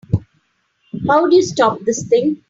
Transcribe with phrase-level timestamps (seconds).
[1.07, 2.39] How do you stop this thing?